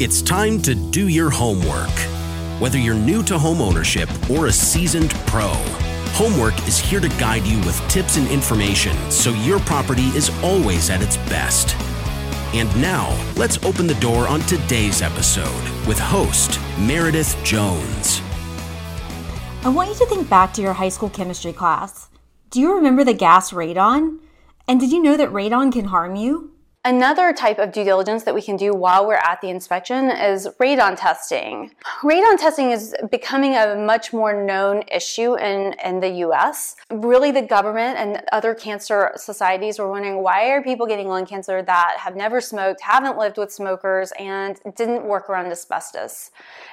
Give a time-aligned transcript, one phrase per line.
[0.00, 1.88] It's time to do your homework.
[2.60, 5.52] Whether you're new to homeownership or a seasoned pro,
[6.14, 10.90] Homework is here to guide you with tips and information so your property is always
[10.90, 11.76] at its best.
[12.54, 18.20] And now, let's open the door on today's episode with host Meredith Jones.
[19.64, 22.08] I want you to think back to your high school chemistry class.
[22.50, 24.18] Do you remember the gas radon?
[24.66, 26.53] And did you know that radon can harm you?
[26.86, 30.46] Another type of due diligence that we can do while we're at the inspection is
[30.60, 31.70] radon testing.
[32.02, 36.76] Radon testing is becoming a much more known issue in, in the US.
[36.90, 41.62] Really, the government and other cancer societies were wondering why are people getting lung cancer
[41.62, 46.32] that have never smoked, haven't lived with smokers, and didn't work around asbestos.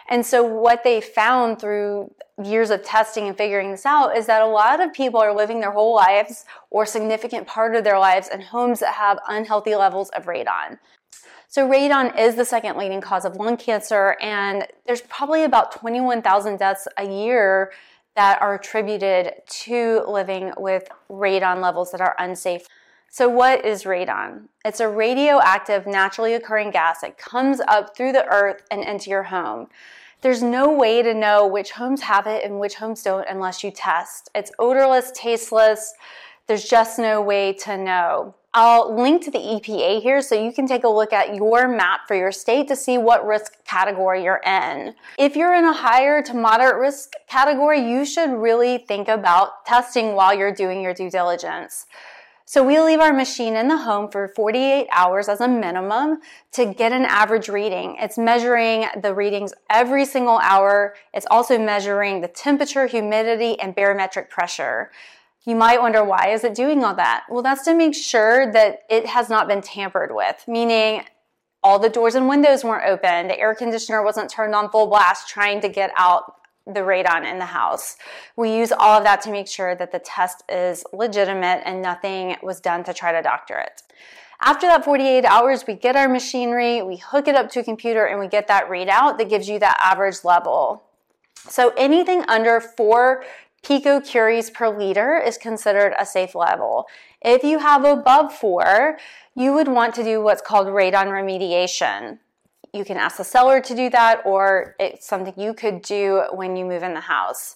[0.09, 2.13] And so, what they found through
[2.44, 5.59] years of testing and figuring this out is that a lot of people are living
[5.59, 10.09] their whole lives or significant part of their lives in homes that have unhealthy levels
[10.09, 10.77] of radon.
[11.48, 16.57] So radon is the second leading cause of lung cancer and there's probably about 21,000
[16.57, 17.71] deaths a year
[18.15, 22.68] that are attributed to living with radon levels that are unsafe.
[23.10, 24.48] So what is radon?
[24.63, 29.23] It's a radioactive naturally occurring gas that comes up through the earth and into your
[29.23, 29.68] home.
[30.21, 33.71] There's no way to know which homes have it and which homes don't unless you
[33.71, 34.29] test.
[34.35, 35.93] It's odorless, tasteless.
[36.45, 38.35] There's just no way to know.
[38.53, 42.01] I'll link to the EPA here so you can take a look at your map
[42.07, 44.93] for your state to see what risk category you're in.
[45.17, 50.13] If you're in a higher to moderate risk category, you should really think about testing
[50.13, 51.87] while you're doing your due diligence.
[52.52, 56.20] So we leave our machine in the home for 48 hours as a minimum
[56.52, 57.96] to get an average reading.
[57.98, 60.94] It's measuring the readings every single hour.
[61.13, 64.91] It's also measuring the temperature, humidity, and barometric pressure.
[65.46, 67.24] You might wonder why is it doing all that?
[67.29, 71.06] Well, that's to make sure that it has not been tampered with, meaning
[71.63, 75.29] all the doors and windows weren't open, the air conditioner wasn't turned on full blast
[75.29, 77.97] trying to get out the radon in the house.
[78.35, 82.35] We use all of that to make sure that the test is legitimate and nothing
[82.44, 83.81] was done to try to doctor it.
[84.44, 88.05] After that 48 hours, we get our machinery, we hook it up to a computer,
[88.05, 90.83] and we get that readout that gives you that average level.
[91.47, 93.23] So anything under four
[93.63, 96.88] picocuries per liter is considered a safe level.
[97.23, 98.97] If you have above four,
[99.35, 102.17] you would want to do what's called radon remediation
[102.73, 106.55] you can ask the seller to do that, or it's something you could do when
[106.55, 107.55] you move in the house.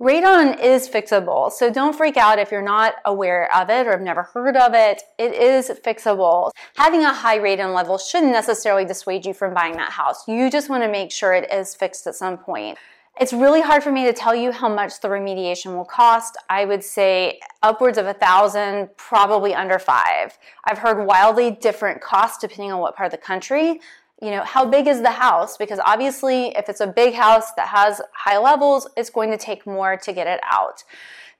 [0.00, 4.02] Radon is fixable, so don't freak out if you're not aware of it or have
[4.02, 5.02] never heard of it.
[5.18, 6.50] It is fixable.
[6.76, 10.28] Having a high radon level shouldn't necessarily dissuade you from buying that house.
[10.28, 12.76] You just want to make sure it is fixed at some point.
[13.18, 16.36] It's really hard for me to tell you how much the remediation will cost.
[16.50, 20.38] I would say upwards of a thousand, probably under five.
[20.66, 23.80] I've heard wildly different costs depending on what part of the country
[24.22, 25.56] you know, how big is the house?
[25.56, 29.66] Because obviously, if it's a big house that has high levels, it's going to take
[29.66, 30.84] more to get it out.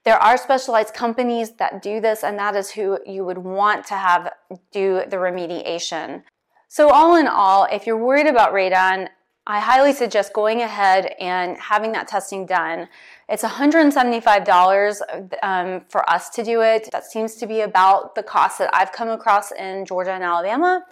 [0.03, 3.95] There are specialized companies that do this, and that is who you would want to
[3.95, 4.31] have
[4.71, 6.23] do the remediation.
[6.69, 9.09] So, all in all, if you're worried about radon,
[9.49, 12.89] I highly suggest going ahead and having that testing done.
[13.29, 15.01] It's $175
[15.41, 16.89] um, for us to do it.
[16.91, 20.85] That seems to be about the cost that I've come across in Georgia and Alabama.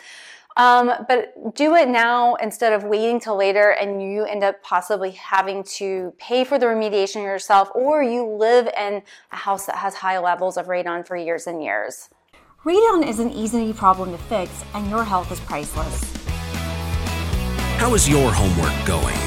[0.57, 5.11] Um, but do it now instead of waiting till later and you end up possibly
[5.11, 9.01] having to pay for the remediation yourself or you live in
[9.31, 12.09] a house that has high levels of radon for years and years.
[12.63, 16.01] Radon is an easy problem to fix and your health is priceless.
[17.77, 19.19] How is your homework going?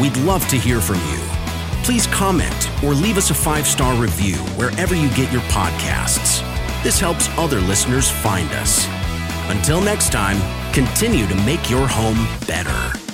[0.00, 1.18] We'd love to hear from you.
[1.82, 6.40] Please comment or leave us a five star review wherever you get your podcasts.
[6.84, 8.86] This helps other listeners find us.
[9.50, 10.36] Until next time,
[10.72, 13.07] continue to make your home better.